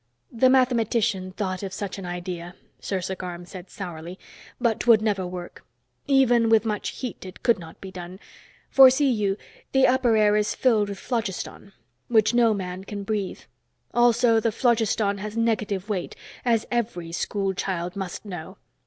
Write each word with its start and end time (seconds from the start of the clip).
"The 0.31 0.49
mathematician 0.49 1.31
thought 1.31 1.61
of 1.61 1.73
such 1.73 1.99
an 1.99 2.07
idea," 2.07 2.55
Sersa 2.81 3.15
Garm 3.15 3.45
said 3.45 3.69
sourly. 3.69 4.17
"But 4.59 4.79
'twould 4.79 4.99
never 4.99 5.27
work. 5.27 5.63
Even 6.07 6.49
with 6.49 6.65
much 6.65 6.89
heat, 6.89 7.23
it 7.23 7.43
could 7.43 7.59
not 7.59 7.79
be 7.79 7.91
done. 7.91 8.19
For 8.71 8.89
see 8.89 9.11
you, 9.11 9.37
the 9.73 9.85
upper 9.85 10.17
air 10.17 10.35
is 10.35 10.55
filled 10.55 10.89
with 10.89 10.97
phlogiston, 10.97 11.73
which 12.07 12.33
no 12.33 12.51
man 12.51 12.83
can 12.83 13.03
breathe. 13.03 13.41
Also, 13.93 14.39
the 14.39 14.51
phlogiston 14.51 15.19
has 15.19 15.37
negative 15.37 15.87
weight, 15.87 16.15
as 16.43 16.65
every 16.71 17.11
school 17.11 17.53
child 17.53 17.95
must 17.95 18.25
know. 18.25 18.57